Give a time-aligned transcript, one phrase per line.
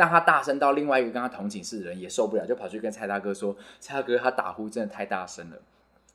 [0.00, 5.56] 但他大声到另外一个跟他同寝室的人也受不了，就跑去跟蔡大哥说：“蔡大哥，他打呼真的太大声了。”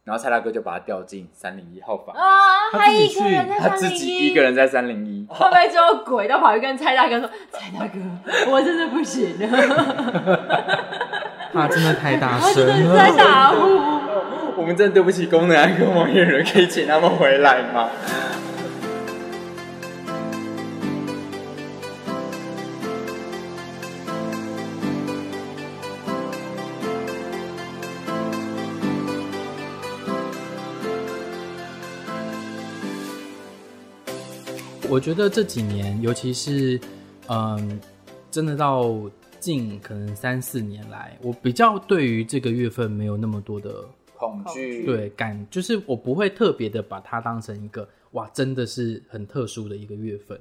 [0.03, 2.23] 然后蔡大哥就把他调进三零一号房啊，
[2.71, 7.99] 他一个人在他自己一个人在三零一，后来之后鬼都跑去跟蔡大哥说：“蔡大哥，
[8.49, 9.47] 我真的不行了。
[11.53, 13.57] ”他真的太大声了，我真的在打呼。
[14.57, 17.87] 我们真的对不起功能癌跟王彦仁，可以请他们回来吗？
[34.95, 36.79] 我觉得这几年，尤其是
[37.27, 37.77] 嗯，
[38.31, 38.97] 真的到
[39.41, 43.83] 近可能三四年来，我比较对于这个月份没有那么多的
[44.15, 50.39] 恐惧，对感，就是我不会特别的把它当成一个哇，真的是很特殊的一个月份，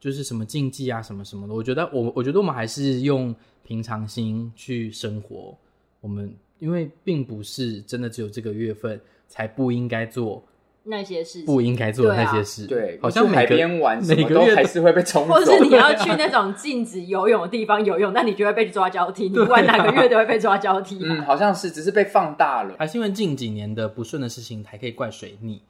[0.00, 1.54] 就是什么禁忌啊，什么什么的。
[1.54, 3.32] 我觉得我我觉得我们还是用
[3.62, 5.56] 平常心去生活，
[6.00, 10.42] 我们因为并不是真的只有这个月份才不应该做。
[10.84, 20.98] 那些事不应该做的那些事，对，好像海边玩每个月还是会被冲走，或是你要去那种禁止游泳的地方游泳，那你就会被抓交替，你不管哪个月都会被抓交替。
[21.02, 25.62] 嗯，好像是，只是被放大了，还是因为近几年的不顺的事情，还可以怪水逆。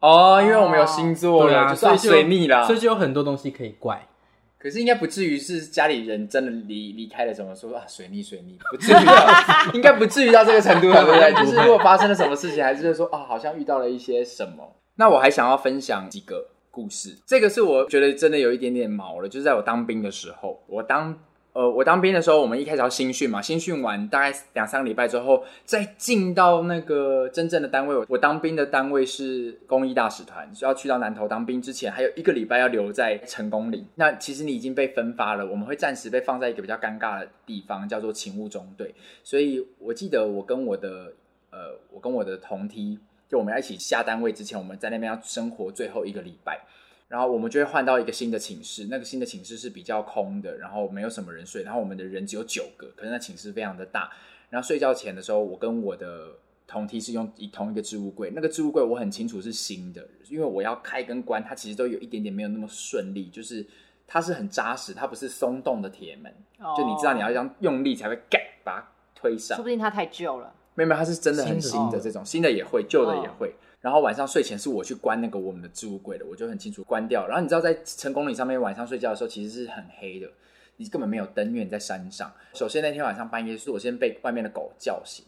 [0.00, 4.06] 哦，因为我们有星座了，所以水逆啦，所以就有很多东西可以怪。
[4.58, 9.28] 可是应该不至于是家里人真的离离开了什么说啊水逆水逆，不至于到，
[9.72, 11.32] 应该不至于到这个程度，对不对？
[11.34, 14.76] 就是如果发生了什么事情，还是说啊好像遇到了一些什么。
[14.96, 21.16] 那我还想要分享几个故事，这个是我觉得真的有一点点毛了，就是在我当兵的时候，我当
[21.58, 28.06] 呃我当兵的时候，我们一开始要新训嘛，新训完大概两三个礼拜之后，再进到那个真正的单位。
[28.08, 33.84] 我当兵的单位是公益大使团，要去到南投当兵之前，还有一个礼拜要留在成功岭。
[33.96, 38.94] 那其实你已经被分发了，我们会暂时被放在一个比较尴尬的地方，叫做勤务中队。
[39.24, 41.12] 所以我记得我跟我的
[41.50, 43.00] 呃，我跟我的同梯。
[43.28, 46.60] 就我们要一起下单位之前，我们在那边要生活最后一个礼拜，
[47.08, 48.86] 然后我们就会换到一个新的寝室。
[48.90, 54.10] 那个新的寝室是比较空的，然后没有什么人睡，然后我们的人只有九个，可是那寝室非常的大。
[54.50, 56.28] 然后睡觉前的时候，我跟我的
[56.66, 63.66] 同梯是用同一个置物柜，那个置物柜我很清楚是新的，因为我要开跟关，它其实都有一点点没有那么顺利，就是
[64.06, 66.32] 它是很扎实，它不是松动的铁门，
[66.76, 70.54] 就你知道你要这样用力才会盖把它推上，说不定它太旧了。
[70.74, 73.54] 没有，没有，它是真的很新的这种，新的也会，旧的也会。
[73.80, 77.26] 然后晚上睡前是我去关那个我们的置物柜的，我就很清楚关掉。
[77.28, 80.28] 然后你知道在成功岭上面晚上睡觉的时候，其实是很黑的，
[80.76, 82.32] 你根本没有灯，因为你在山上。
[82.54, 85.24] 首先那天晚上半夜是我先被外面的狗叫醒，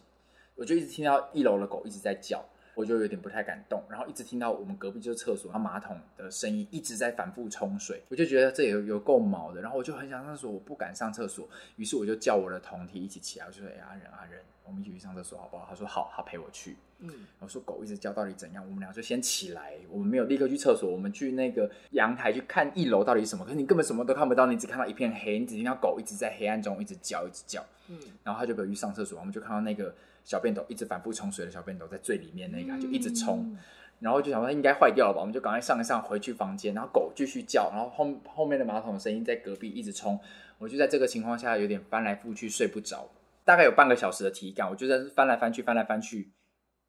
[0.56, 2.44] 我就一直听到一楼的狗一直在叫，
[2.74, 3.80] 我就有点不太敢动。
[3.88, 9.60] 然后一直听到我们隔壁就是厕所，然后马桶的声音一直在反复冲水，我就觉得这有有够毛的。
[9.60, 15.66] 然后我就很想上厕所，我不敢上厕所，于是我就叫我的同体一起起来，我就说：“哎，阿仁，阿仁。”我们一起去上厕所好不好？
[15.68, 16.76] 他说好，他陪我去。
[17.00, 17.10] 嗯，
[17.40, 18.64] 我说狗一直叫，到底怎样？
[18.64, 23.44] 我们俩就先起来，我们没有立刻去厕所，我们去那个阳台去看一楼到底是什么。
[23.44, 27.64] 可是你根本什么都看不到，你只看到一片黑，你只听到狗一直在黑暗中一直叫，一直叫。
[27.88, 29.92] 嗯，然后他就陪我去上厕所，我们就看到那个
[30.24, 33.56] 小便斗一直反复冲水的小便斗在最里面那个，就一直冲。
[33.98, 36.72] 然后就想说应该坏掉了吧，我们就赶快上一上，回去房间。
[36.74, 40.18] 然后狗继续叫，然后后后面的马桶的声音在隔壁一直冲。
[40.58, 43.08] 我就在这个情况下有点翻来覆去睡不着。
[43.50, 46.32] 大概有半个小时的体感，我就在翻来翻去，翻来翻去，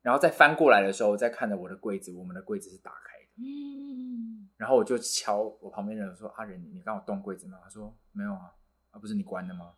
[0.03, 3.31] 然后再翻过来的时候，再看着我的柜子，我们的柜子是打开的。
[3.43, 8.53] 嗯，然后我就敲我旁边的人说：“阿仁，你刚好动柜子吗？”他说：“没有啊，
[8.91, 9.73] 啊不是你关的吗？”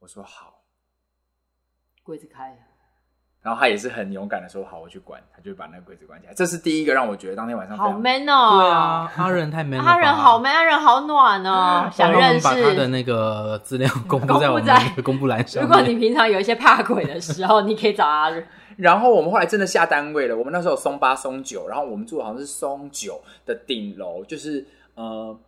[0.00, 0.64] 我说：“好。”
[2.02, 2.62] 柜子开了。
[3.46, 6.34] 然后他也是很勇敢的说：“好，我去关。”他就把那个柜子关起来。
[6.34, 8.58] 这是第一个让我觉得当天晚上好 man 哦。
[8.58, 9.84] 对啊，阿仁太 man 了。
[9.88, 11.88] 阿仁好 man，阿仁好暖哦。
[11.92, 12.44] 想认识。
[12.44, 15.62] 把他的那个资料 公布在我们的公布栏上。
[15.62, 18.44] 如果你平常有一些怕鬼的时候，你可以找阿仁。
[18.76, 20.36] 然后我们后来真的下单位了。
[20.36, 25.38] 我们那时候有松八、松九，然后我们住的好像是松九的顶楼，就是呃。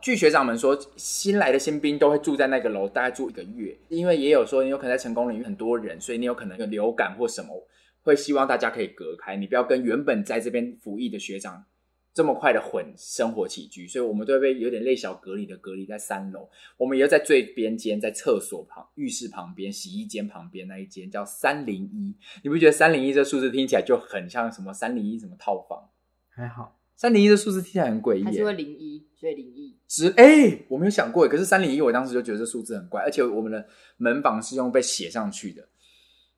[0.00, 3.76] 据学长们说，新来的新兵都会住在那个楼，大概住一个月。
[3.88, 7.66] 因为也有说，你有可能在成功领域很多人，所以你有可能有流感或什么，
[8.02, 11.64] 会希望大家可以隔开，你不要跟原本在这边服役的学长
[12.12, 13.86] 这么快的混生活起居。
[13.88, 16.48] 所以我们都会被有点类小隔离的隔离在三楼。
[16.76, 22.14] 我们也要在最边间，在厕所旁、浴室旁边、洗衣间旁边那一间叫三零一。
[22.42, 25.90] 你不觉得三零一这数字听起来就很像什么三零一什么套房？
[26.28, 26.78] 还好。
[26.96, 29.73] 三零一的数字听起来很诡异，还是会零一，所以零一。
[29.86, 33.64] 只哎、欸，我没有想过，可是三零一，我当时就觉得这数字很怪，而且我们的
[33.96, 35.62] 门房是用被写上去的。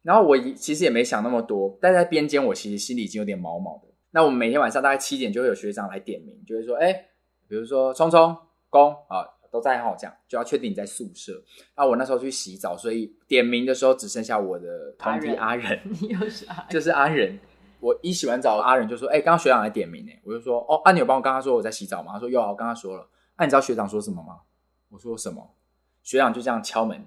[0.03, 3.89] 然后我其实也没想那么多，但在边间，我其实心里已经有点毛毛的。
[4.11, 7.07] 那我们每天晚上大概七点就会有学长来点名，就会说，哎、欸，
[7.49, 8.37] 比如说聪聪、
[8.69, 11.33] 公啊，都在哈，这样就要确定你在宿舍。
[11.75, 17.39] 啊，我那时候去洗澡，所以点名的时候只剩下我的同弟阿仁， 你又是阿 仁，就是阿仁。
[17.79, 23.07] 我一洗完澡，阿仁就说：“哎、欸，刚刚学长来点名呢。”我就说：“哦，啊，你有帮我刚刚说我在洗澡吗？”他说：“有啊，我刚刚说了。”
[23.39, 24.41] 那你知道学长说什么吗？
[24.89, 25.55] 我说什么？
[26.03, 27.05] 学长就这样敲门，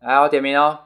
[0.00, 0.80] 来，我点名哦。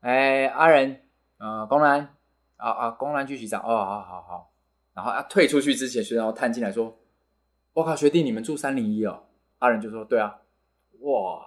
[0.00, 1.00] 哎，阿仁，
[1.38, 2.14] 呃，公然，
[2.56, 3.60] 啊啊，公然去洗澡。
[3.60, 4.50] 哦，好好好。
[4.92, 6.98] 然后他退出去之前，学长探进来说
[7.74, 9.24] ：“我靠，学弟，你们住三零一哦？”
[9.60, 10.40] 阿仁就说：“对啊。”
[11.00, 11.46] 哇，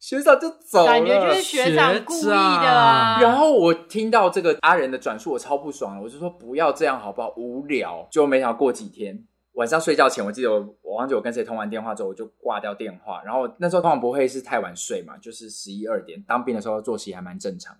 [0.00, 3.20] 学长就走了，感觉就是学长故意的啊。
[3.22, 6.02] 然后我听到这个阿仁的转述，我超不爽了。
[6.02, 7.32] 我就说：“不要这样好不好？
[7.36, 9.24] 无聊。”就没想到过几天
[9.58, 13.20] 晚上睡觉前，我记得我我忘记我跟谁通完电话之后，我就挂掉电话。
[13.24, 16.22] 然后那时候通常不会是太晚睡嘛，就是十一二点。
[16.22, 17.76] 当兵的时候作息还蛮正常，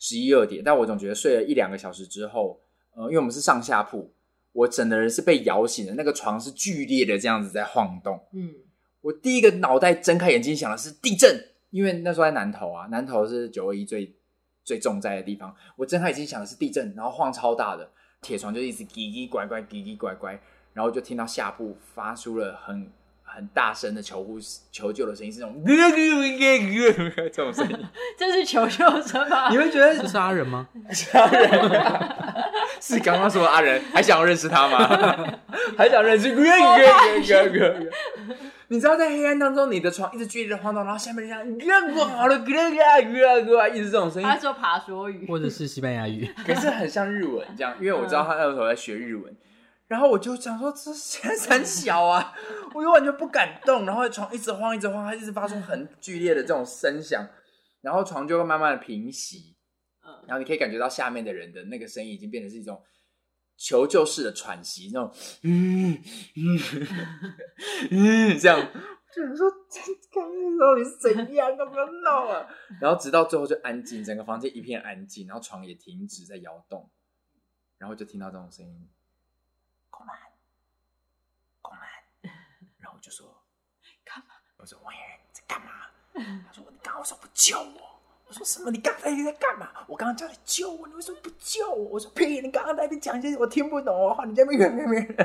[0.00, 0.64] 十一二点。
[0.64, 2.60] 但我总觉得睡了一两个小时之后。
[2.94, 4.12] 呃，因为我们是上下铺，
[4.52, 8.20] 我整个人是被摇醒的，那个床是剧烈的这样子在晃动。
[8.34, 8.52] 嗯，
[9.00, 14.14] 我第一个脑袋睁开眼睛想的是地震，因为那时候在南投啊，南投是九二一最
[14.62, 15.56] 最重灾的地方。
[15.74, 17.90] 我睁开眼睛想的是地震，然后晃超大的
[18.20, 20.38] 铁床就一直叽叽拐拐，叽叽拐拐，
[20.74, 22.90] 然后就听到下铺发出了很
[23.22, 24.38] 很大声的求呼
[24.70, 25.62] 求救的声音，是那种
[27.32, 27.78] 这种声音，
[28.18, 29.48] 这是求救声吗？
[29.50, 30.68] 你会觉得这是阿仁吗？
[30.90, 31.50] 是阿仁。
[32.80, 35.38] 是刚刚说的阿仁，还想要认识他吗？
[35.78, 36.28] 还想认识？
[38.68, 44.26] 你知道在黑暗当中，你的床一直剧烈的晃动，然后下面这样，哇，好了，一直这种声音。
[44.28, 49.32] 他说爬梭语，或者是西班牙语，可是很像日文这样，因为我知道他那时候在学日文。
[49.92, 52.32] 然后我就想说，这现在很小啊，
[52.72, 57.28] 我又完全不敢动，然后床一直晃，一直晃，它一直发出很剧烈的这种声响，
[57.82, 59.54] 然后床就会慢慢的平息。
[60.26, 62.82] 然后你可以感觉到下面的人的那个声音已经变成是一种
[63.58, 65.12] 求救式的喘息，那种
[65.42, 65.92] 嗯
[66.36, 66.58] 嗯
[67.90, 68.58] 嗯这样，
[69.14, 69.50] 就想说
[70.10, 72.48] 刚刚到底是怎样，都不要闹啊！
[72.80, 76.90] 然后直到最后就安静，整个房间一片安静，然后床也停止在摇动，
[77.78, 78.88] 然后就听到这种声音，
[79.92, 80.16] 公然，
[81.60, 82.32] 公然，
[82.78, 83.28] 然后我就说
[84.04, 84.34] 干嘛？
[84.56, 85.70] 我说王彦仁你在干嘛？
[86.46, 88.00] 他说你刚刚为什么不救我？
[88.26, 88.70] 我说什么？
[88.70, 89.84] 你刚才你在干嘛？
[89.86, 91.84] 我刚刚叫你救我，你为什么不救我？
[91.90, 92.40] 我说屁！
[92.40, 95.16] 你刚刚在那边讲一些我听不懂的话，你在那边。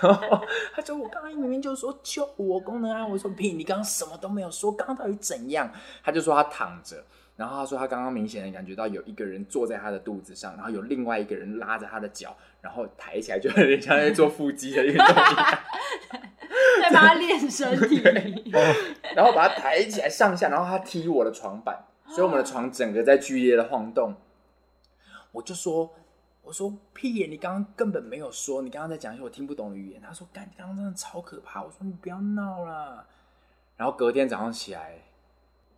[0.00, 3.06] 然后他说我刚刚明明就说救我功能啊！
[3.06, 3.52] 我说屁！
[3.52, 5.70] 你刚刚什么都没有说，刚刚到底怎样？
[6.02, 7.04] 他就说他躺着，
[7.36, 15.58] 然后他说他刚刚明显的感觉到有一个人坐在他的肚子上，然后有另外一个人拉着他的脚，然后抬起来就 有点像在做腹肌的运动一样，
[16.82, 18.02] 在帮他练身体，
[19.14, 21.84] 然后把他抬起来上下，然后他踢我的床板。
[22.08, 24.14] 所以我们的床整个在剧烈的晃动，
[25.32, 25.92] 我就说
[26.40, 27.26] ：“我说屁耶！
[27.26, 33.04] 你刚刚根本没有说，你刚刚在讲一些我听不懂的语言。”他说：“干，你刚刚真的超可怕。”我说：“你不要闹了。”
[33.76, 34.92] 然后隔天早上起来，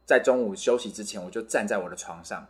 [0.09, 2.43] 在中午休息之前，我就站在我的床上。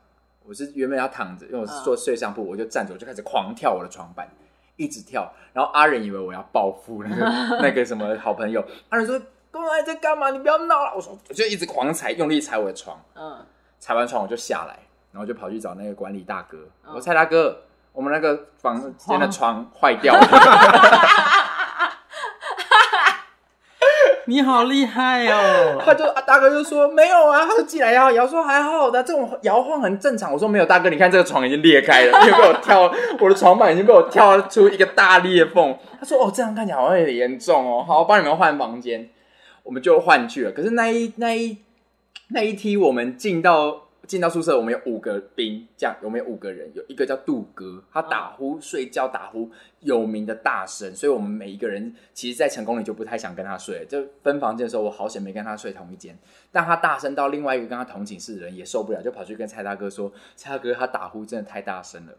[0.44, 4.28] 我是原本要躺着，因为我是做睡上铺，我就站着，我就开始狂跳我的床板，
[4.76, 5.28] 一直跳。
[5.52, 7.26] 然后阿仁以为我要报复那个
[7.60, 9.20] 那个什么好朋友，阿仁说
[9.50, 10.30] ：“公然在干嘛？
[10.30, 13.44] 你不要闹了。”我说：“我就一直狂踩，用力踩我的床。”嗯。
[13.80, 14.78] 踩完床我就下来，
[15.10, 16.58] 然后就跑去找那个管理大哥。
[16.86, 20.20] 我说：“蔡大哥，我们那个房间的床坏掉了。”
[24.28, 25.80] 你好厉害哦！
[25.82, 39.08] 他就大哥就说：“没有啊。”他就进来摇摇说：“还好的，这种摇晃很正常。”我说：“没有，大哥，你看这个床已经裂开了，又被我跳， 我的床板已经被我跳出一个大裂缝。”他说：“哦，这样看起来好像有点严重哦。”好，我帮你们换房间，
[39.62, 40.50] 我们就换去了。
[40.50, 41.56] 可是那一那一。
[42.30, 49.50] 那一梯我们进到进到宿舍，我们有五个兵，这样我们有五个人，有一个叫杜哥，他打呼睡觉打呼
[49.80, 53.84] 有名的大声，所以我们每一个人其实，在成功里就不太想跟他睡。
[53.86, 56.18] 就分房间的时候，我好险没跟他睡同一间。
[56.50, 62.12] 但他大声到另外一个跟他同寝室的人也受不了，就跑去跟蔡大哥说：“蔡大哥，他打呼真的太大声了。”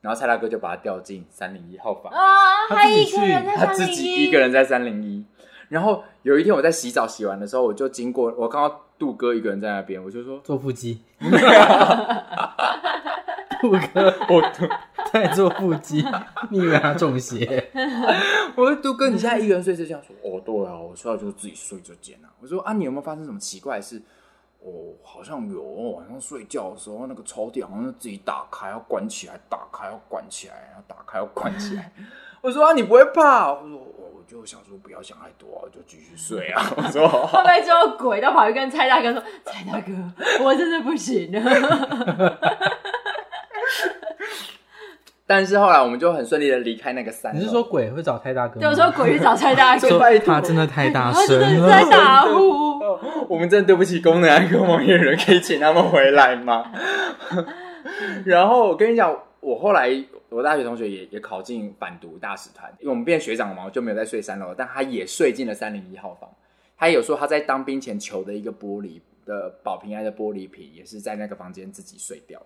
[0.00, 3.16] 然后蔡大哥就把他调进三零一号房啊，他自己去，
[3.56, 5.24] 他自己一个人在三零一。
[5.68, 11.02] 然后有一天我在洗澡洗完的时候，我就经过，我看到杜哥一个人在那边，我就说做腹肌。
[13.60, 14.42] 杜哥，我
[15.10, 16.04] 在做腹肌，
[16.50, 17.70] 你以为他中邪？
[18.56, 19.98] 我说杜哥，你现在一个人睡这间？
[20.02, 22.28] 说哦，对啊，我睡觉就自己睡这间啊。
[22.40, 24.02] 我说啊，你有没有发生什么奇怪的事？
[24.60, 31.90] 哦，好像有，晚上睡觉的时候那个抽屉好像是自己打开要关起来，打开要关起来，然后打开要关起来。
[32.44, 33.50] 我说啊，你不会怕？
[33.50, 33.80] 我说。
[34.26, 36.60] 就想说不要想太多，就继续睡啊！
[36.76, 39.92] 我说后来之后鬼都跑去跟蔡大哥说：“蔡大哥，
[40.42, 41.40] 我真的不行了。
[45.24, 47.32] ”但是后来我们就很顺利的离开那个山。
[47.36, 48.60] 你是说鬼会找蔡大哥吗？
[48.60, 52.80] 对，我说鬼去找蔡大哥，说他真的太大声了，在打呼。
[53.28, 56.64] 我们真的对不起功能安跟王彦仁，可以请他们回来吗？
[58.26, 59.88] 然后我跟你讲，我后来
[60.34, 66.28] 我大学同学也也考进反毒大使团，因为我们变学长嘛，我就没有再睡三楼，但他也睡进了三零一号房。
[66.76, 72.42] 他也有说他在当兵前求的一个玻璃的保平安的玻璃瓶，也是在那个房间自己碎掉。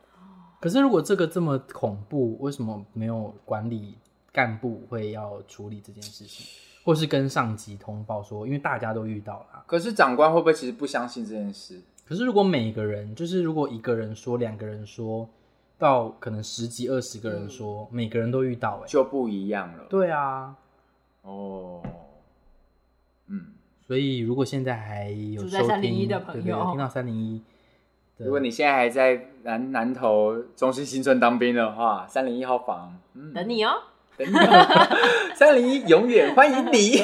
[0.61, 3.97] 可是，如果这个这么恐怖，为什么没有管理
[4.31, 6.47] 干部会要处理这件事情，
[6.85, 8.47] 或是跟上级通报说？
[8.47, 9.65] 因为大家都遇到了。
[9.67, 11.81] 可是长官会不会其实不相信这件事？
[12.05, 15.29] 可是，如果每个人，就是如果一个人说，两个人说
[15.79, 19.85] 到可能十几二十个人说，嗯、每个人都遇到，哎，就不一样了。
[19.89, 20.55] 对啊。
[21.23, 21.83] 哦。
[23.29, 23.55] 嗯。
[23.87, 27.41] 所以，如果现在还有收在三零一的朋友，对对对，听到三零一。
[28.19, 33.75] 如果你现在还在南南投中心新村当兵的话，三零一号房，嗯，等你哦，
[34.17, 34.87] 等你哦，
[35.37, 37.01] 三零一永远欢迎你，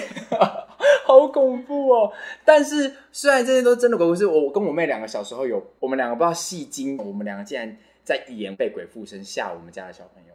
[1.07, 2.13] 好恐怖哦！
[2.45, 10.35] 但是虽然这些都真的鬼故事，我跟我妹两个小时候有，我们两个不知道戏精，我们两个竟然在演被鬼附身吓我们家的小朋友，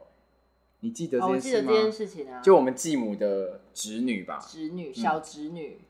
[0.80, 1.72] 你记得这件事吗？
[1.72, 5.78] 哦，我记得这件事情啊，就我们继母的侄女吧，侄女，小侄女。
[5.80, 5.86] 嗯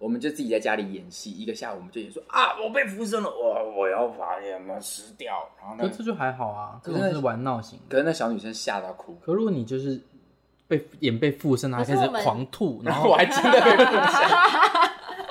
[0.00, 5.46] 我们就自己在家里演戏，一个下午我们就演说啊，我被附身了，我我要把你们吃掉。
[5.60, 7.78] 然后呢，这就还好啊，可是是玩闹型。
[7.86, 9.14] 可是那小女生吓到哭。
[9.22, 10.00] 可如果你就是
[10.66, 14.22] 被演被附身，然后开始狂吐，然后 我还真的被附身，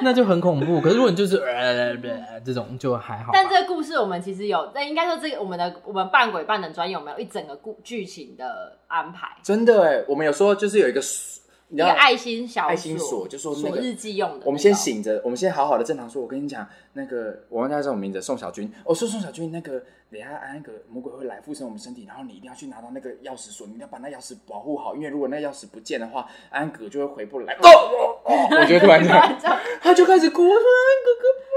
[0.02, 0.82] 那就很恐怖。
[0.82, 3.32] 可是如果你就是呃这种就还好。
[3.34, 9.28] 但这个故事我们其实有，那应该说这个我们的我们扮鬼扮的专业，我们有一整个故剧情的安排。
[9.44, 11.02] 真的哎，我们有说就是有一个。
[11.70, 14.46] 一个爱心小爱心锁，就说那个日记用的。
[14.46, 16.22] 我们先醒着，我们先好好的正常说。
[16.22, 18.72] 我跟你讲，那个我忘记叫什么名字，宋小军。
[18.84, 27.54] 我说宋小军，那个等下安格魔鬼会来附身我们身体，然后你一定要去拿到那个钥匙锁，你一定要把那钥匙保护好，因为如果那钥匙不见的话，安格就会回不来。
[27.54, 28.48] 哦哦哦！
[28.50, 30.60] 我觉得 突然这样，他就开始哭，说安
[31.06, 31.49] 哥哥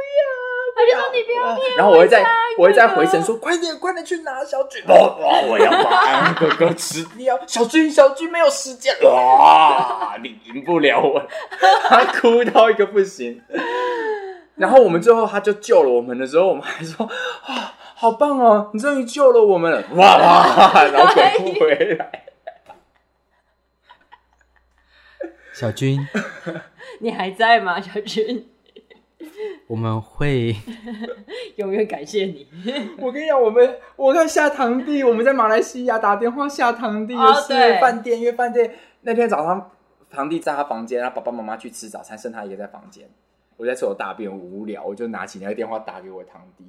[0.85, 0.99] 不要。
[0.99, 2.25] 他就说你不要骗，然后我会再
[2.59, 5.17] 我会再回神说，快点快点去拿小军哇，
[5.49, 7.39] 我要把安哥哥吃掉。
[7.47, 11.23] 小军小军没有时间，哇，你赢不了我，
[11.89, 13.43] 他哭到一个不行。
[14.57, 17.07] 然后我们最后他就救了我们的时候，我们还说
[17.47, 22.25] 啊，好棒哦，你终于救了我们了，哇哇， 然后鬼不回来。
[25.55, 25.99] 小军，
[27.01, 27.81] 你还在吗？
[27.81, 28.52] 小军。
[29.69, 30.55] 我们会
[31.57, 32.47] 永远感谢你。
[32.99, 39.71] 我跟你讲，我们我看下堂弟，我们在马来西亚打电话下堂弟的是饭店，因为饭店那天早上
[40.11, 43.09] 堂弟在他房间，他爸爸妈妈去吃早餐，剩他一个在房间。
[43.57, 46.65] 我在厕所大便无聊，我就拿起那个电话打给我堂弟，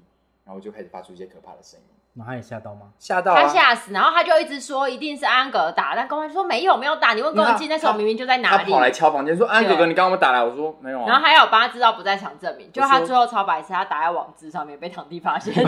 [0.45, 1.85] 然后我就开始发出一些可怕的声音。
[2.15, 2.81] 那他也吓到吗？
[2.99, 8.65] 吓到、啊，他吓死，然后他就一直说一定是安格打，但公安就说没有没有打，你问公安机那时候明明就在哪里？
[8.65, 10.43] 他跑来敲房间说安格哥，你刚刚有没有打来？
[10.43, 11.05] 我说没有啊。
[11.07, 15.51] 然后还有帮他制造不在场证明，就他最后超白痴，他打在网志上面被堂弟发现。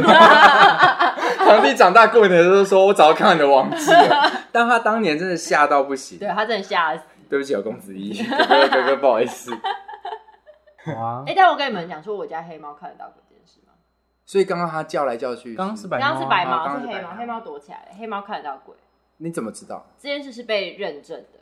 [1.39, 7.01] 堂弟长大过年的时候说，我早就看到你的网志了，但他当年真的吓到不行，对他真的吓死。
[7.27, 9.51] 对不起，有公子一 哥哥哥哥不好意思。
[10.85, 13.11] 好啊，哎，但我跟你们讲说，我家黑猫看得到。
[14.25, 16.51] 所以刚刚他叫来叫去，刚刚是白猫，刚刚是白猫，
[16.81, 18.75] 是黑猫，黑猫躲起来了，黑猫看得到鬼。
[19.17, 19.85] 你怎么知道？
[19.97, 21.39] 这件事是被认证的，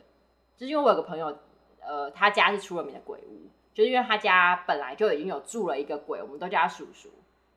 [0.56, 1.36] 就是因为我有个朋友，
[1.80, 7.08] 呃，他家是出了名的鬼屋，就是因为他家本来就已经有住了一个鬼，我们都叫他叔叔。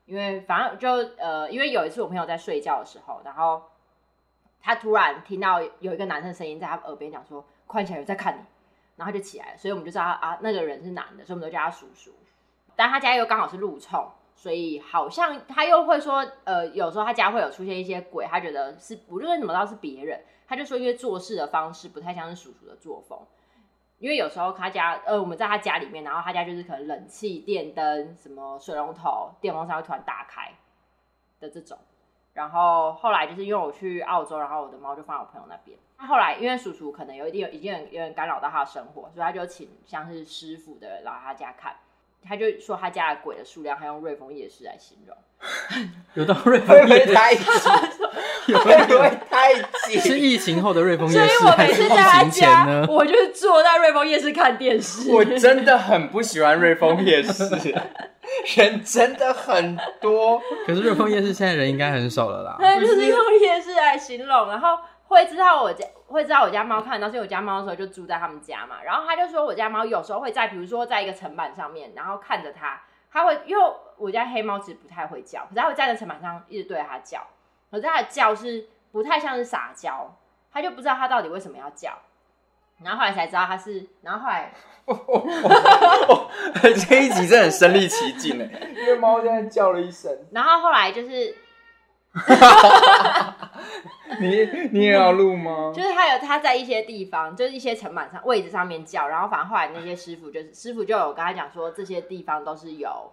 [0.06, 3.62] 因为反正就呃，因为有一次我朋友在睡觉的时候，然后
[4.62, 8.40] 他突然听到有一个男生声音在他耳边讲说：“快起来，有在看你。”
[8.96, 12.10] 然后他就起来了，所以我们就知道啊，那个人是男的，所以我们都叫他叔叔。
[12.74, 14.10] 但他家又刚好是路冲。
[14.40, 23.18] 所以好像他又会说，呃，有时候他家会有出现一些鬼，他觉得是，不论怎么知道是别人，他就说因为做事的方式不太像是叔叔的作风，
[23.98, 30.52] 因为有时候他家，呃，我们在他家里面，然后他家就是可能冷气、电灯、什么水龙头、电风扇会突然打开
[31.40, 31.76] 的这种，
[32.32, 41.74] 然后后来就是因为我去澳洲，然后我的猫就放我朋友那边，他后来因为叔叔可能有一点有已经有点干扰到他的生活，所以他就请像是师傅的人来他家看。
[42.26, 45.16] 他就说他家的鬼的数量，还用瑞丰夜市来形容，
[46.14, 47.42] 有到瑞丰夜市太挤，
[48.48, 49.54] 有会不会太
[49.86, 49.98] 挤？
[49.98, 55.10] 是疫情后的瑞丰夜市，所以我每次在他家，我就是坐在瑞丰夜市看电视。
[55.10, 57.44] 我真的很不喜欢瑞丰夜市，
[58.56, 60.40] 人真的很多。
[60.66, 62.56] 可是瑞丰夜市现在人应该很少了啦。
[62.58, 64.78] 对，就是用夜市来形容，然后。
[65.08, 68.82] 会知道我家会知道我家猫看得到，所以我家猫的时候就住在他们家嘛。
[68.84, 73.64] 然后他就说我家猫有时候会在，比如说在一个层板上面，然后看着它，它会因为
[73.96, 77.26] 我家黑猫其实不太会叫，可是它会站在层板上一直对着它叫。
[77.70, 80.14] 可是它的叫是不太像是撒娇，
[80.52, 81.98] 它就不知道它到底为什么要叫，
[82.82, 84.52] 然后后来才知道他是，然后后来，
[86.88, 91.34] 这一集真的很身临其境哎，因为猫现在叫了一声，然后后来就是。
[94.20, 95.72] 你你也要录吗？
[95.74, 103.12] 就是他有他在一些地方，就是一些层板上位置上面叫，然后反正后来那些师傅就是师傅就有跟他讲说，这些地方都是有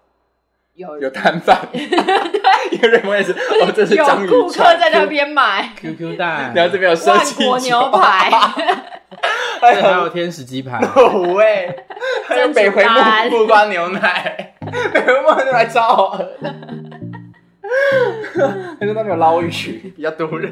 [0.74, 8.32] 有有摊贩， 有人会是哦，这是章鱼，有顾客在那边买 QQ 蛋，然后这边有万国牛排，
[9.62, 10.80] 还有天使鸡排，
[11.34, 11.86] 喂，
[12.28, 14.56] 还有北回木木瓜牛奶，
[14.94, 16.28] 北回木瓜牛奶超好喝。
[18.80, 19.50] 还是那边捞鱼，
[19.96, 20.52] 比较多人。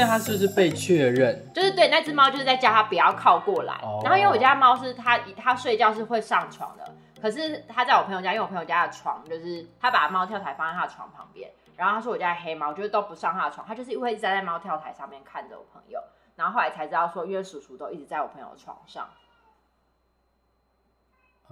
[0.00, 1.52] 但他是不是被确认？
[1.52, 3.74] 就是对那只猫，就是在叫它不要靠过来。
[3.82, 4.02] Oh.
[4.02, 6.94] 然后因为我家猫是它，它睡觉是会上床的。
[7.20, 11.50] 可是它在我朋友家，因为我朋友家的床就是他把猫跳台放在他的床旁边。
[11.76, 16.00] 然后他说我家的黑猫就是都不上他的床，他就是会一直在猫跳台上面看着我朋友。
[16.34, 19.06] 然后后来才知道说，因为叔叔都一直在我朋友的床上。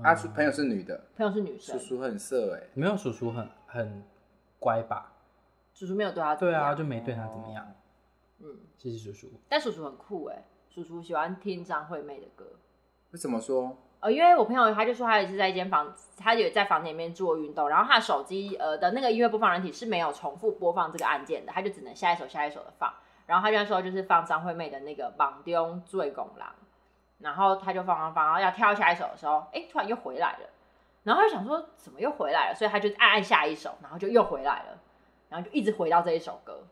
[0.03, 1.79] 他朋友是女的，朋友是女生。
[1.79, 4.03] 叔叔很色哎，没有叔叔很很
[4.59, 5.13] 乖吧？
[5.75, 7.67] 叔叔没有对他对啊，就没对他怎么样。
[8.41, 9.33] 嗯，谢谢叔叔。
[9.49, 12.45] 但叔叔很酷哎，叔叔喜欢听张惠妹的歌。
[13.11, 13.77] 为什么说？
[14.01, 22.93] 呃，因为我朋友他就说他也是在一间房，他也在房间里面做运动，然后他的手机呃的那个音乐播放软体是没有重复播放这个按键的，他就只能下一首下一首的放。
[23.27, 26.49] 然后他就说就是放张惠妹的那个《绑丢醉拱狼》，
[27.19, 30.49] 然后他就放放放，然后要跳下一首的时候，哎，突然又回来了，
[31.03, 34.79] 然后他就想说怎么又回来了，所以他就按按下一首，然后就又回来了，
[35.29, 36.63] 然后就一直回到这一首歌。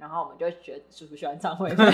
[0.00, 1.84] 然后我们就觉得叔叔喜欢张惠妹，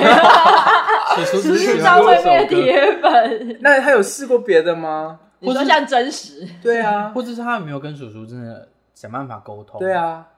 [1.26, 3.58] 叔叔是张惠妹的铁粉。
[3.60, 5.18] 那他有试过别的吗？
[5.40, 6.46] 你说像真实？
[6.62, 9.80] 对啊，或者是他有没有跟叔叔真的想办法沟通？
[9.80, 10.28] 对啊。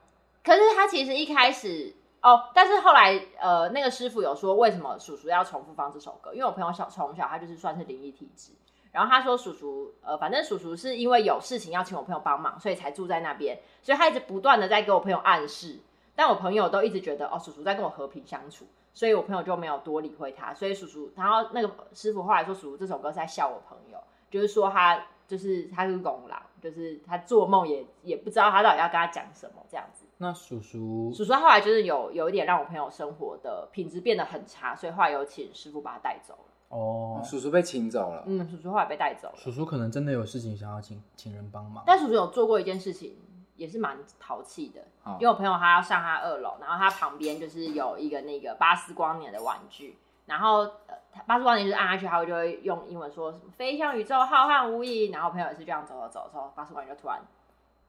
[0.43, 6.33] 可是他其实一开始哦，但是后来呃，那个师傅有说为什么叔叔要重复放这首歌？
[6.33, 8.51] 因为我朋友小从小他就是算是灵异体质，
[8.91, 15.77] 然后他说叔叔呃，反正叔叔是因为有事情要请我朋友帮忙，所以才住在那边，所以他一直不断的在给我朋友暗示。
[16.19, 20.53] 但我朋友都一直觉得哦，叔叔在跟我和平相处，所以我朋友就没有多理会他。
[20.53, 23.97] 所以叔叔，然后那个师傅后来说，叔叔这首歌是在笑我朋友，
[24.29, 30.07] 就是说他就是他是聋狼，就是他做梦也也不知道他到底要跟他讲什么这样子。
[30.17, 36.77] 那叔叔，叔叔后来就是有有一点让我朋友生活的品质变得很差，所以后来有请师傅把他带走了。
[36.77, 38.25] 哦，叔叔被请走了。
[38.27, 39.35] 嗯，叔叔后来被带走了。
[39.37, 41.81] 叔叔可能真的有事情想要请请人帮忙。
[41.87, 43.15] 但叔叔有做过一件事情。
[43.59, 44.79] 也是蛮淘气的，
[45.19, 50.95] 因为我朋友他要上他二楼，然后他旁边就是有一个那个巴斯光年的玩具，然后呃，
[51.27, 57.19] 巴斯光年就是按下去，他会就会用英文说什么“飞向宇宙，浩瀚无垠”，然后我朋友也是这样走走走的时候，巴斯光年就突然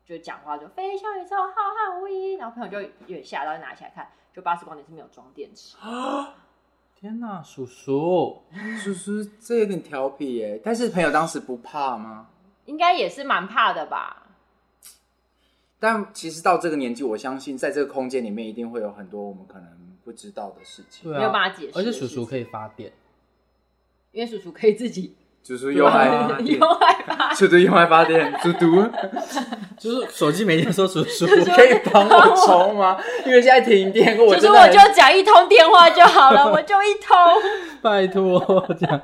[0.04, 5.76] 就讲话就“飞向宇宙，浩瀚无垠”，然后朋友就有点吓到，就拿起来看，就巴斯光年是没有装电池。
[6.98, 8.42] 天哪，叔叔，
[8.82, 12.26] 叔叔这有点调皮耶，但是朋友当时不怕吗？
[12.66, 14.26] 应该也是蛮怕的吧。
[15.82, 19.66] 但其实到这个年纪，我相信在这个空间里面一定会有很多我们可能
[20.04, 21.72] 不知道的事情，没有办法解释。
[21.74, 22.92] 而且叔叔可以发电，
[24.12, 28.86] 因为叔叔可以自己， 叔叔又爱发电，用爱发，叔叔又爱发电，嘟嘟，
[29.78, 32.98] 就是手机每天说叔叔 可以帮我充吗？
[33.24, 37.16] 因为现在停电，我就是我就讲一通电话就好了，我就一通，
[37.80, 38.38] 拜托
[38.78, 39.00] 这样，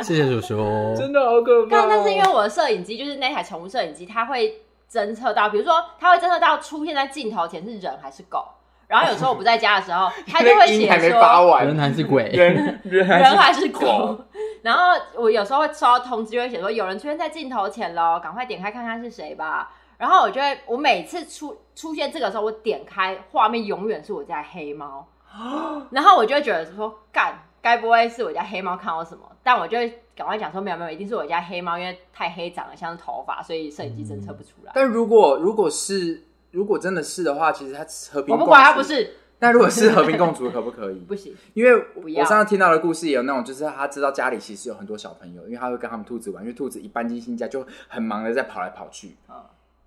[0.00, 1.88] 谢谢叔叔，真的好可怕。
[1.88, 4.62] 但是因为我的摄影机就是那台宠物摄影机，它会。
[4.90, 8.44] 侦测到，比如说，它会侦测到出现在镜头前是人还是狗。
[8.88, 11.20] 然后有时候我不在家的时候， 它就会写说
[11.62, 14.18] 人还是鬼，人人还是狗。
[14.62, 19.70] 然后我有时候会收到通知，就会写说有人出现在镜头前喽，赶快点开看看是谁吧。
[19.96, 25.06] 然后我就会，我每次出出现这个时候，我点开画面永远是我家黑猫。
[25.90, 29.22] 然后我就会觉得说，干，该不会是我家黑猫看到什么？
[29.44, 34.72] 但我就会赶快讲说没有没有，一定是我家黑猫，因为太黑长得像是头发，所以摄影机侦测不出来。
[34.74, 38.34] 但如果如果是如果真的是的话，其实它和平。
[38.34, 39.14] 我不管它不是。
[39.38, 40.96] 但如果是和平共处，可不可以？
[41.08, 49.16] 不行，因为我上次听到的故事也有那种，就是他知道家里其实有很多小朋友，因为他会跟他们兔子玩，因为兔子一搬进新家就很忙的在跑来跑去。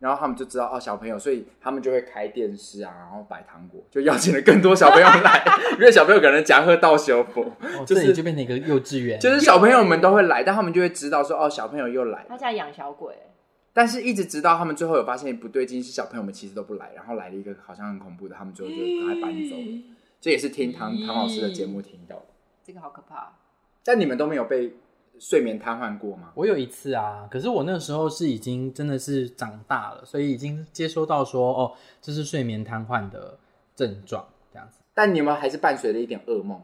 [0.04, 5.42] 然后他们就知道哦，小朋友，所以他们就会开电视啊，然后摆糖果，就邀请了更多小朋友来，
[5.76, 12.26] 因为小朋友可能夹喝到修复，哦、就是这就变成一个幼稚园，就是小朋友们都会来，但他们就会知道说哦，小朋友又来。
[12.28, 13.16] 他在养小鬼，
[13.72, 19.82] 但是一直直到他们最后有发现不对劲，是小朋友们其实都不来，然后来了一个好像很恐怖的，他们最后就赶快搬走了。
[20.20, 22.26] 这也是听唐唐老师的节目听到的，
[22.62, 23.38] 这个好可怕。
[23.86, 24.74] 但你们都没有被。
[25.20, 26.32] 睡眠瘫痪过吗？
[26.36, 31.72] 我有一次啊，可是我那时候是已经真的是长大了，所以已经接收到说哦，
[32.02, 33.38] 这是睡眠瘫痪的
[33.76, 34.80] 症状这样子。
[34.94, 36.62] 但你们还是伴随了一点噩梦？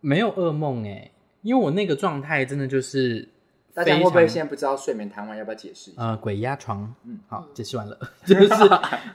[0.00, 1.10] 没有噩梦哎，
[1.42, 3.28] 因为我那个状态真的就是，
[3.74, 5.34] 大家会不会现在不知道睡眠瘫痪？
[5.34, 6.02] 要不要解释一下？
[6.02, 6.94] 呃，鬼压床。
[7.04, 8.48] 嗯，好，解释完了，就 是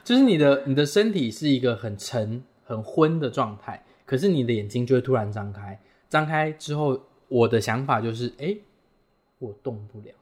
[0.04, 8.46] 就是你的你的身体是一个很沉很昏的状态，可是你的眼睛就会突然张开，张开之后，我的想法就是哎。
[8.46, 8.60] 诶
[9.42, 10.14] 我动不了，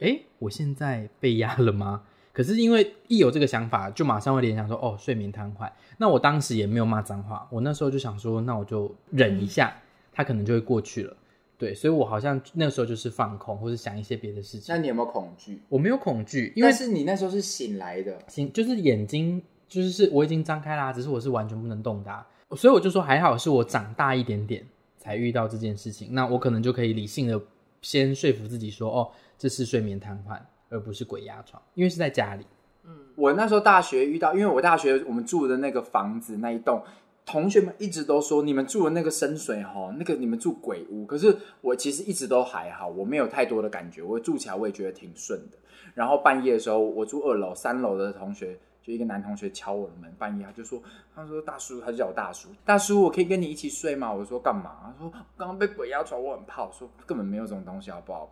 [0.00, 2.02] 哎，我现在被压了吗？
[2.32, 5.70] 可是因为一有这个想法，就马上会联想说，哦，睡眠瘫痪。
[5.98, 9.72] 那我当时也没有骂脏话，我那时候就想说，那我就忍一下，
[10.12, 11.16] 它可能就会过去了。
[11.56, 14.74] 对，所以我好像那个时候就是放空，或者想一些别的事情。
[14.74, 15.60] 那你有没有恐惧？
[15.68, 24.64] 我没有恐惧，因为是你那时候是醒来的，醒就是眼睛就是是我已经张开啦，只是我是完全不能动的啊，所以我就说还好是我长大一点点
[24.98, 27.40] 才遇到这件事情，那我可能就可以理性的。
[27.82, 30.38] 先说服自己说：“哦，这是睡眠瘫痪，
[30.68, 32.46] 而不是鬼压床，因为是在家里。”
[32.84, 36.82] 嗯，我那时候大学遇到，因为我大学我们住的那个房子那一栋，
[37.26, 41.04] 同学们一直都说你们住的那个深水齁，那个你们住鬼屋。
[41.04, 45.58] 可是我其实一直都还好，我没有太多的感觉，我住起来我也觉得挺顺的。
[45.94, 48.58] 然后半夜的时候，我住二楼，三楼的同学。
[48.90, 50.82] 就一个男同学敲我的门，半夜他就说
[51.14, 58.28] ：“他说大叔，他就叫我大叔，大叔，我可以跟你一起睡吗？”我说：“干嘛？”他说：“刚刚被鬼压床，我很怕。”我说：“根本没有这种东西，好不好？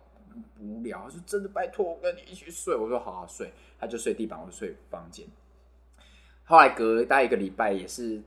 [0.59, 5.25] 无聊。”他说：“真的，拜托我跟你一起睡。”我说：“好好睡。”他就睡地板，我就睡房间。
[6.43, 8.21] 后来隔大概一个礼拜，也是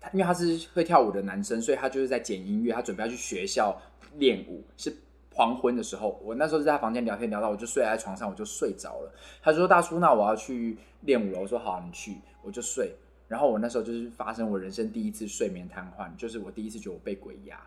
[0.00, 3.76] 他，因为他是会跳舞的男生，所以他就是在剪音乐，他准备要去学校
[4.14, 4.94] 练舞，是。
[5.34, 9.12] 黄昏的时候，我那时候是在房间聊天，聊到我就睡在床上，我就睡着了。
[9.42, 12.94] 他说：“大叔，那我要去练舞了。”我说：“好，你去。”我就睡。
[13.28, 17.58] 然后我那时候就是发生我人生第一次睡眠瘫痪，就是我第一次觉得我被鬼压。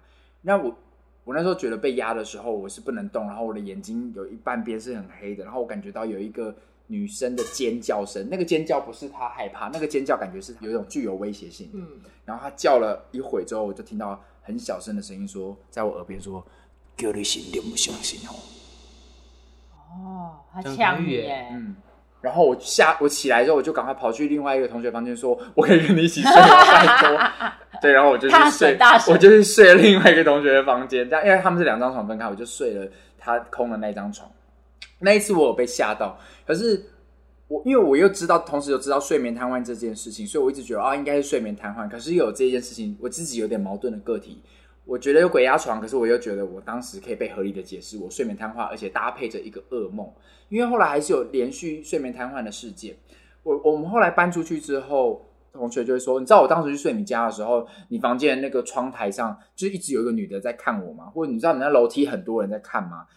[0.41, 0.75] 那我
[1.23, 6.53] 我那时候觉得被压的时候，我是不能动，然后我的眼睛有一半边是很黑的，然后我感觉到有一个
[6.87, 11.71] 女生的尖叫声，那个尖叫不是她害怕，那个尖叫感觉是有一种具有威胁性。
[11.73, 11.87] 嗯。
[12.25, 16.45] 然后她叫了一会之后，我就听到很小声的声音说，在我耳边说。
[16.97, 18.33] 叫你信你不相信哦？
[19.97, 21.47] 哦，他呛你耶！
[21.51, 21.75] 嗯，
[22.21, 27.49] 然后我下我起来之后，我就赶快跑去另外一个同学房间，说：“我可以跟你一起睡吗？”拜托。
[27.81, 28.77] 对，然后我就去睡，
[29.09, 31.09] 我就去睡了另外一个同学的房间。
[31.09, 34.29] 这样，因为他们是两张床分开，我就睡了他空的那张床。
[34.99, 36.81] 那一次我有被吓到，可是
[37.47, 41.87] 我因为我又知道，同时又知道睡眠瘫痪这件事情，所以我一直觉得啊，应该是睡眠瘫痪。
[41.89, 44.41] 可是又有这件事情，我自己有点矛盾的个体。
[44.85, 50.07] 我觉得有鬼压床，可是我又觉得我当时可以被合理的解释，我睡眠瘫痪，而且搭配着一个噩梦，
[50.49, 52.95] 因为后来还是有连续睡眠瘫痪的事件。
[53.41, 61.05] 我我们后来搬出去之后，同学就会说，你知道我当时去睡你家的时候，你房间那个窗台上就一直有一个女的在看我吗？
[61.05, 63.07] 或者你知道你那楼梯很多人在看吗？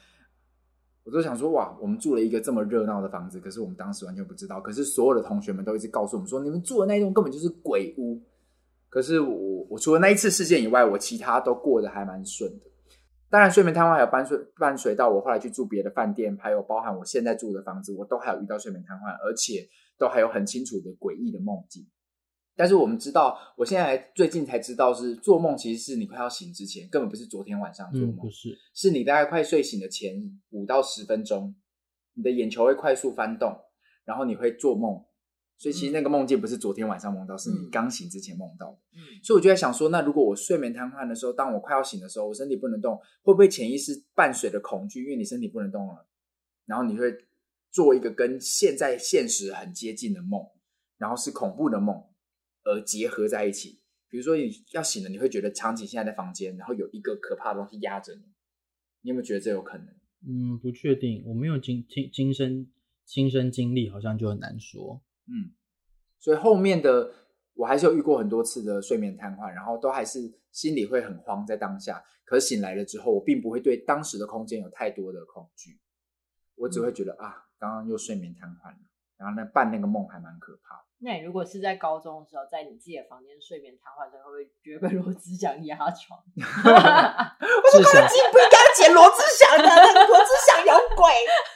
[1.05, 4.59] 我就想说，哇，我们住了一个这么热闹的房子，可是我们当时完全不知道。
[4.61, 8.19] 可是所有的同学们都一直告诉我们说，你们住的那一栋根本就是鬼屋。
[8.89, 12.67] 可是我我除了那一次事件以外，我其他都过得还蛮顺的。
[13.31, 21.87] 当然，睡眠瘫痪还有伴随伴随到我后来去住别的饭店，还有包含我现在住的房子，我都还有遇到睡眠瘫痪，而且都还有很清楚的诡异的梦境。
[22.57, 30.15] 但是我们知道，我现在最近才知道是做梦，其实是你快要醒之前，根本不是昨天晚上做梦，嗯，不是，是你大概快睡醒的前
[30.49, 31.55] 五到十分钟，
[32.15, 33.55] 你的眼球会快速翻动，
[34.07, 35.05] 然后你会做梦。
[35.59, 38.79] 所以其实那个梦境不是昨天晚上梦到，是你刚醒之前梦到的。
[38.95, 45.03] 嗯，所以我就在想说，那如果我睡眠瘫痪的时候，当我快要醒的时候，我身体不能动，会不会潜意识伴随着恐惧？
[45.03, 46.07] 因为你身体不能动了，
[46.65, 47.13] 然后你会
[47.73, 50.41] 做一个跟现在现实很接近的梦，
[50.97, 52.05] 然后是恐怖的梦，
[52.63, 53.81] 而结合在一起。
[54.09, 58.23] 比如说你要醒了，你会觉得场景现在在房间，然后有一个可怕的东西压着你。
[59.03, 59.87] 你有没有觉得这有可能？
[60.27, 62.71] 嗯，不确定，我没有亲亲亲身
[63.05, 65.03] 亲身经历，好像就很难说。
[65.29, 65.53] 嗯，
[66.19, 67.13] 所以后面的
[67.55, 72.03] 我还是有遇过很多次的睡眠瘫痪，然后都还是心里会很慌在当下。
[72.25, 75.81] 可醒来了之后，我并不会对当时的空间有太多的恐惧，
[76.57, 78.91] 我只会觉得、嗯、啊，刚刚又睡眠瘫痪了。
[79.17, 80.88] 然后呢，办那个梦还蛮可怕的。
[81.01, 86.19] 那你如果是在高中的时候，在你自己的房间睡眠瘫痪的时候，会不会觉得被罗志祥压床？
[87.71, 91.07] 志祥不应该捡罗志祥的，罗志祥有鬼。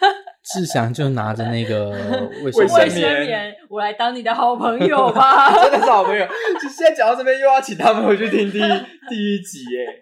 [0.44, 1.90] 志祥就拿着那个
[2.44, 5.52] 卫卫生生棉，我来当你的好朋友吧。
[5.62, 6.26] 真的是好朋友。
[6.60, 8.68] 就现在讲到这边，又要请他们回去听第一
[9.08, 9.98] 第一集耶。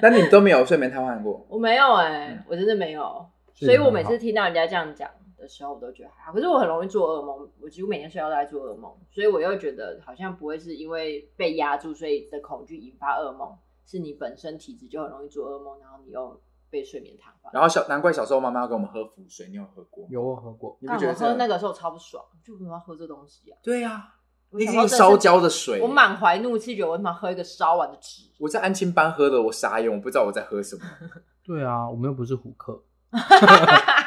[0.00, 1.46] 但你都没有睡眠瘫痪过？
[1.48, 3.26] 我没有哎、欸，我真的没有。
[3.54, 5.08] 所以我每次听到人家这样讲
[5.46, 6.32] 的时候，我都觉得还好。
[6.32, 13.56] 可是我很容易做噩梦，我几乎每天睡觉都在做噩梦，所以我又觉得好像不会是因为被压住，所以的恐惧引发噩梦，
[13.86, 17.54] 是你本身体质就很容易做噩梦，然后你又被睡眠瘫痪。
[17.54, 20.04] 然后小难怪小时候妈妈要给我们喝符水，你有喝过？
[20.10, 20.76] 有我喝过。
[20.80, 23.56] 你不觉得、那个时候超不爽，就为什么要喝这东西啊？
[23.62, 24.14] 对呀、啊，
[24.50, 25.80] 我那是烧焦的水。
[25.80, 28.24] 我满怀怒气，觉得我他妈喝一个烧完的纸。
[28.38, 30.82] 我在安亲班喝的，我傻眼，我不知道我在喝什么。
[31.44, 32.82] 对啊，我们又不是虎克。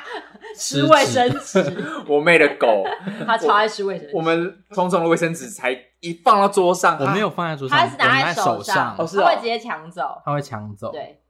[0.60, 1.64] 吃卫生纸，
[2.08, 2.84] 我妹的狗，
[3.26, 4.14] 她超爱吃卫生纸。
[4.14, 10.92] 我们匆匆的卫生纸才一放到桌上，我没有放在桌上，他是拿在手上，他会直接抢走，他会抢走。
[10.92, 11.22] 对，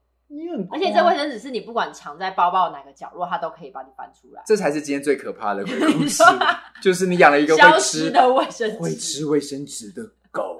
[0.71, 4.41] 而且这卫生纸是你不管藏在包包的哪个角落，它都可以把你翻出来。
[4.45, 6.23] 这才是今天最可怕的鬼故事，
[6.81, 10.59] 就是你养了一个会吃的卫生纸，会吃卫生纸的狗。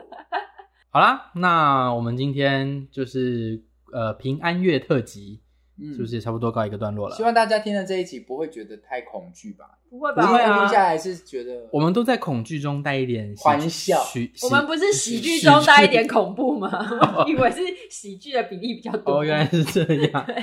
[0.91, 5.41] 好啦，那我们今天就是呃平安月特辑。
[5.93, 7.15] 是不是也差不多告一个段落了？
[7.15, 9.65] 希望大家听了这一集不会觉得太恐惧吧？
[9.89, 10.25] 不会吧？
[10.25, 13.99] 不会啊，听下来是觉得我们都在恐惧中带一点欢笑。
[14.43, 16.69] 我们不是喜剧中带一点恐怖吗？
[17.17, 19.19] 我 以为是喜剧的比例比较多。
[19.19, 20.23] 哦，原来是这样。
[20.25, 20.35] 对，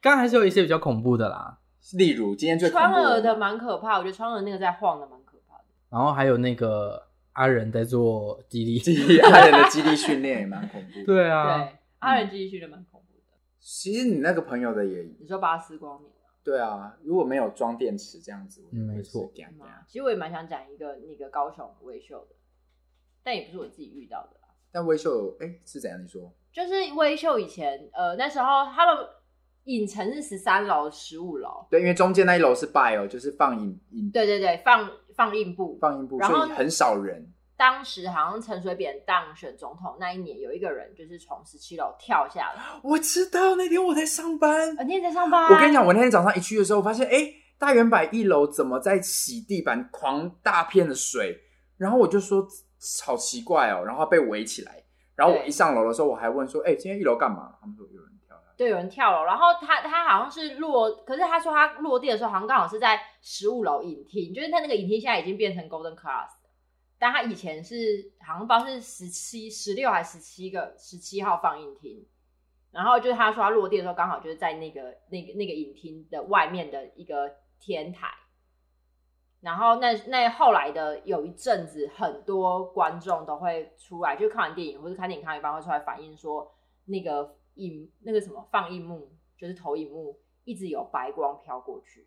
[0.00, 1.58] 刚刚还是有一些比较恐怖的啦，
[1.94, 5.64] 例如今天最川儿的蛮可怕，我觉得川儿那个在晃的蛮可怕的。
[5.90, 11.04] 然后还有那个阿仁在做肌力，肌力阿仁的激励训练也蛮恐怖。
[11.04, 12.95] 对啊，对，阿仁肌力训练蛮恐怖。
[13.68, 16.30] 其实你那个朋友的也，你说巴斯光年啊？
[16.44, 19.28] 对啊，如果没有装电池这样子，嗯，没错。
[19.88, 22.36] 其实我也蛮想讲一个那个高雄威秀的，
[23.24, 24.54] 但也不是我自己遇到的啦。
[24.70, 26.00] 但微秀哎是怎样？
[26.00, 26.32] 你说？
[26.52, 29.04] 就是威秀以前呃那时候他们
[29.64, 37.32] 影城是十三楼、十五楼，对，因为中间那一楼是 bio，就是放影影，对对对，放放映部，放映部，所以很少人。
[37.56, 42.62] 当时好像陈水扁当选总统那一年，有一个人就是从十七楼跳下来。
[42.82, 45.44] 我知道那天我在上班，那天在上班。
[45.44, 51.34] 我跟你讲，我那天早上一去的时候，我发现哎，大圆百一楼怎么在洗地板，狂大片的水。
[51.78, 52.46] 然后我就说
[53.04, 54.82] 好奇怪哦，然后被围起来。
[55.14, 57.56] 然后我一上楼的时候，我还问说，哎，今天一楼干嘛？
[57.58, 58.36] 他们说有人跳。
[58.54, 59.24] 对，有人跳楼。
[59.24, 66.28] 然后他他好像是落，可是他说他落地的时候，好像刚好是在十五楼影厅，就是他那个影厅现在已经变成 Golden Class。
[66.98, 72.06] 但他以前是好像不知道是十七、十六还是十七个十七号放映厅，
[72.70, 78.08] 然后就是他说他落地的时候刚好就是在那个那个那个影厅的外面的一个天台，
[79.40, 86.54] 然后那那后来的有一阵子，很多观众都会出来，就看完电影或者看电影看一半会出来反映说，
[86.86, 92.06] 那个影那个什么放映幕就是投影幕一直有白光飘过去。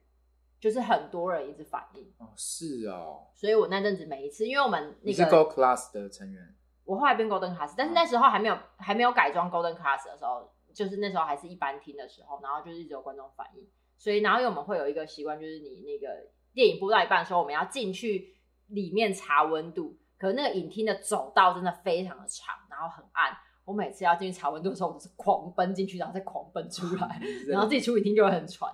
[0.60, 13.66] 就是很多人一直反映哦，是哦，所以我那阵子每一次，因为我们那个你是 Gold Class 的成员，我后来变 Golden Class，但是那时候还没有还没有改装 Golden Class 的时候，就是那时候还是一般听的时候，然后就是一直有观众反映，
[13.98, 16.14] 所以然后因为我们会有一个习惯，就是你那个
[16.54, 18.36] 电影播到一半的时候，我们要进去
[18.68, 28.70] 里面查温度，可是那个影厅的走道真的非常的长，然后很暗，我每次要进去查温度的时候，我都是狂奔进去，然后再狂奔出来， 然后自己出影厅就会很喘。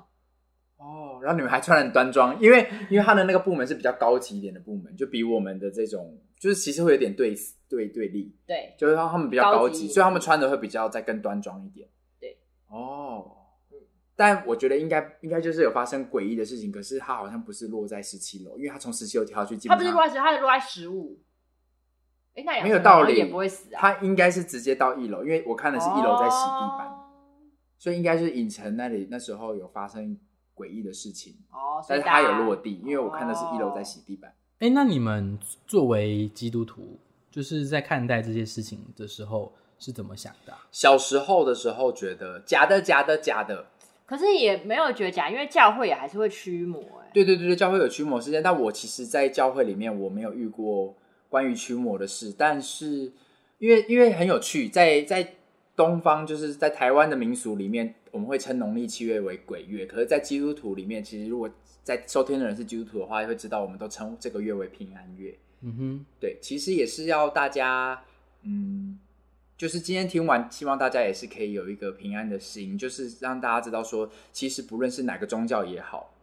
[0.85, 7.35] 哦，然后你们还穿得很端庄，因为因为他的那个部门是比较高级一点的部门，就比我们的这种就是其实会有点对
[7.67, 11.89] 对对立，对，就是他们比较高级，所以他们穿的会比较再更端庄一点。
[12.19, 13.25] 对，哦，
[13.71, 13.77] 嗯，
[14.15, 21.19] 但我觉得应该应该就是有发生诡异的事情，可是他好像不是落在十七楼，因为他从十七楼跳下去，基本上他不是落在十，他是落在十五。
[22.35, 23.79] 哎，那没有道理，也不会死啊。
[23.81, 27.09] 他应该是直接到一楼，因为我看的是一楼在洗地板，哦，
[27.79, 30.19] 所以应该是影城那里那时候有发生。
[30.55, 34.31] 诡异的事情哦，但是它有落地，因为我看的是一楼在洗地板。
[34.31, 35.37] 哎、哦欸，那你们
[35.67, 36.97] 作为基督徒，
[37.29, 40.65] 就是在看待这些事情的时候是怎么想的、啊？
[40.71, 43.67] 小时候的时候觉得假的，假的，假的，
[44.05, 46.81] 可是也没有觉得假，因为教会也还是会驱魔。
[47.01, 50.95] 哎，对对对对，教会有驱魔事件，但我其实，在教会里面我没有遇过
[51.27, 53.11] 关于驱魔的事，但是
[53.59, 55.35] 因为因为很有趣，在在。
[55.77, 59.85] 东方就是在台湾的民俗里面，我们会称农历七月为鬼月。
[59.85, 61.49] 可是，在基督徒里面，其实如果
[61.83, 65.37] 在收听的人是基督徒的话，会知道我们都称这个月为平安月。
[65.59, 68.01] 嗯哼，对，其实也是要大家，
[68.43, 68.97] 嗯，
[69.57, 76.13] 就是今天听完，希望大家也是可以有一个平安的心，就是让大家知道说，其实不论是哪个宗教也好，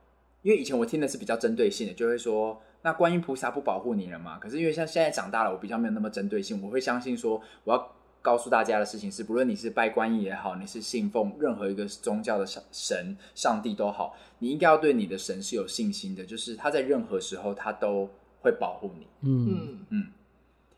[0.40, 4.38] 因为以前我听的是比较针对性的，就会说那观音菩萨不保护你了吗？
[4.38, 7.96] 可是因为像现在长大了，我比较没有那么针对性，我会相信说我要。
[8.22, 18.08] 告诉大家的事情是，不论你是拜观音也好，你是信奉任何一个宗教的神、上帝都好，你应该要对你的神是有信心的，就是他在任何时候他都
[18.40, 19.06] 会保护你。
[19.22, 20.06] 嗯嗯，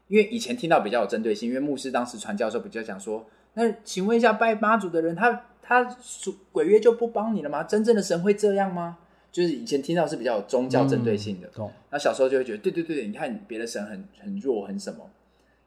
[0.09, 7.63] 因为以前听到比较有针对性，因为牧师当时传教的时候比较讲说，那请问一下拜妈祖的人，他他属鬼月就不帮你了吗？
[7.63, 8.97] 真正的神会这样吗？
[9.31, 15.11] 就是以前听到是比较有宗教针对性的，嗯、那小时候就会觉得，对对对，你看别的神很很弱，很什么。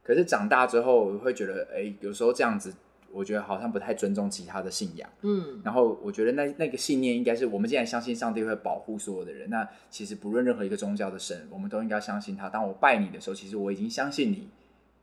[0.08, 2.74] 可是长大之后，我会觉得，哎、欸，有时候这样子，
[3.12, 5.10] 我觉得好像不太尊重其他的信仰。
[5.22, 12.48] 嗯，然后我觉得那那个信念应该是，我们既然相信上帝会保护所有的人，那其实不论任何一个宗教的神，我们都应该相信他。
[12.48, 14.48] 当我拜你的时候，其实我已经相信你，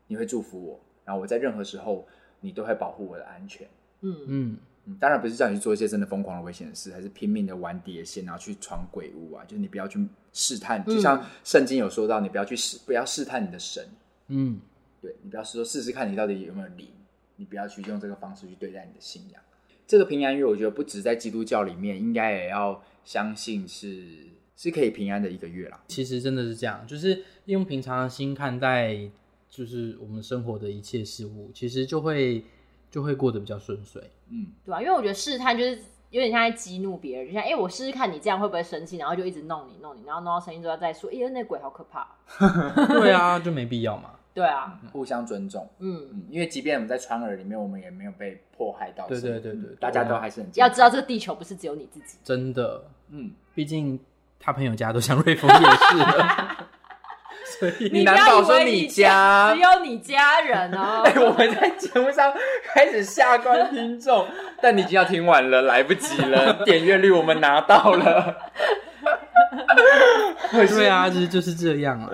[0.07, 2.07] 你会祝福我，然后我在任何时候，
[2.41, 3.69] 你都会保护我的安全。
[4.01, 13.87] 嗯嗯嗯，当然不是叫你去做一些真的疯狂的危险的事，还是拼命的玩碟仙，然后去闯鬼屋啊，就是你不要去试探，就像圣经有说到，你不要去试，不要试探你的神。
[14.29, 14.59] 嗯。
[15.05, 16.89] 对，你不要说试试看你到底有没有灵，
[17.37, 19.43] 你不要去用这个方式去对待你的信仰。
[19.87, 24.03] 这个平安月，我觉得不止在基督教里面，应该也要相信是
[24.57, 25.79] 是可以平安的一个月啦。
[25.89, 28.99] 其实真的是这样，就是用平常的心看待，
[29.51, 32.43] 就是我们生活的一切事物，其实就会
[32.91, 34.03] 就会过得比较顺遂。
[34.31, 34.81] 嗯，对吧？
[34.81, 42.17] 因为我觉得试探就是有点像在激怒别人，就像哎，我试试看你这样会不会生气，然后就一直弄你弄你，然后弄到生气之后再说，哎，那鬼好可怕。
[42.89, 44.19] 对啊，就没必要嘛。
[44.35, 45.67] 对啊，互相尊重。
[45.79, 49.07] 嗯嗯，因为即便我们在川儿里面，我们也没有被迫害到。
[49.07, 52.19] 对对对对，大家都还是很要知道，这个地球不是只有你自己。
[52.25, 53.99] 真的，嗯，毕竟
[54.41, 56.05] 他朋友家都像瑞丰也是。
[57.61, 61.03] 所以你难保说你家只有你家人哦？
[61.07, 62.33] 哎，我们在节目上
[62.75, 64.27] 开始下关听众，
[64.61, 66.65] 但你已经要听完了，来不及了。
[66.65, 68.37] 点阅率我们拿到了。
[70.51, 72.11] 对啊，就是就是这样啊。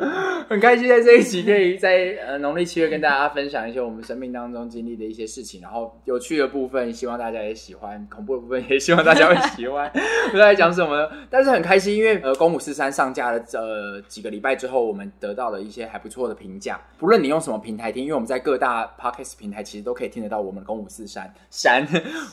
[0.50, 9.88] 很开心在这一集可以在呃农历七月跟大家分享一些我们生命当中经历的一些事情，然后有趣的部分希望大家也喜欢，恐怖的部分也希望大家会喜欢。
[10.26, 11.08] 不知道在讲什么呢？
[11.30, 16.80] 但是很开心，因为呃公五四三上架了呃几个礼拜之后，我们得到了一些还不错的评价。
[16.98, 21.86] 不论你用什么平台听，因为我们在各大 podcast 平台其实都可以听得到我们公五四三山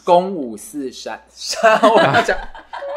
[0.04, 2.36] 公五四三山，我要讲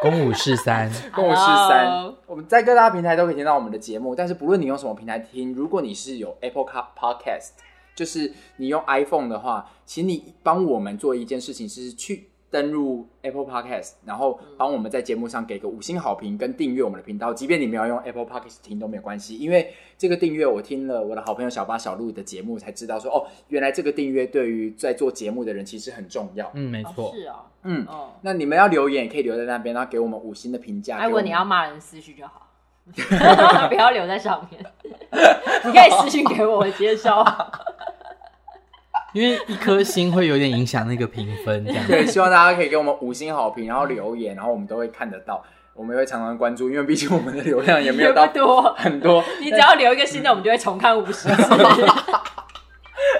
[0.00, 4.14] 公五四三公五四三，我们在各大平台都可以听到我们的节目。
[4.14, 7.50] 但是不论你用什么平台听，如果你是有 Apple Podcast，
[7.94, 17.32] 就是你用 iPhone 的话，请你帮我们做一件事情，是去登录 Apple Podcast，然后帮我们在节目上给个五星好评跟订阅我们的频道。
[17.32, 26.50] 即便你没有用 Apple Podcast 听都没有关系，因为这个订阅我听了我的好朋友小八小路的节目才知道说，哦，原来这个订阅对于在做节目的人其实很重要。
[26.54, 31.04] 嗯，没错，是啊，嗯，哦，那你们要留言也可以留在那边，然后给我们五星的评价。
[31.04, 32.48] 如果你要骂人私讯就好。
[33.68, 34.64] 不要留在上面，
[35.64, 37.24] 你可以私信给我，我接受。
[39.12, 42.06] 因为一颗星会有点影响那个评分，这样对。
[42.06, 45.42] 希望大家可以给我们五星好评，然后留言，然后我们都会看得到，
[45.74, 46.70] 我们也会常常关注。
[46.70, 51.86] 因为毕竟我们的流量也没有到 多很多，你只要留一个新的，我们就会重看五十次。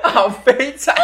[0.05, 0.94] 好悲惨。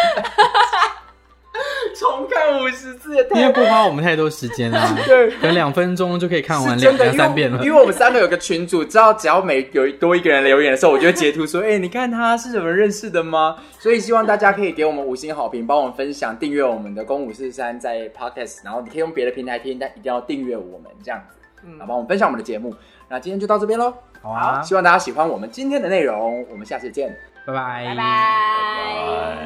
[1.99, 7.65] 重看五十次，因为不花我们太多时间啊， 对，可能两分钟就可以看完两两三遍了。
[7.65, 22.75] 因为我们三个有个群主，知道只要每有多一个人留言的时候，我就会截图说：“哎、欸，你看他是怎么认识的吗？”所以希望大家可以给我们五星好评，帮我们分享、订阅我们的公五四三在 Podcast，然后你可以用别的平台听，但一定要订阅我们这样子，嗯，然后帮我们分享我们的节目。
[23.09, 27.97] 那今天就到这边喽，好啊，希望大家喜欢我们今天的内容，我们下次见，拜拜，拜拜。
[27.97, 29.37] 拜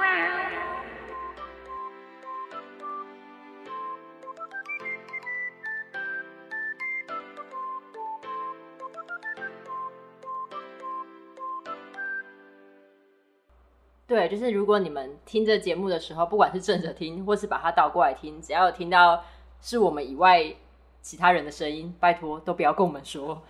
[0.00, 0.49] 拜。
[14.10, 19.22] 对，就是如果你们听这节目的时候，不管是正着听，或是把它倒过来听，只要有听到
[19.60, 20.52] 是我们以外
[21.00, 23.40] 其他人的声音，拜托都不要跟我们说。